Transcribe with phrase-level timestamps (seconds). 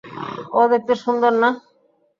[0.53, 1.49] ও দেখতে সুন্দর না?